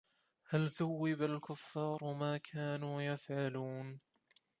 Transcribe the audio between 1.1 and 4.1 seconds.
الكُفّارُ ما كانوا يَفعَلونَ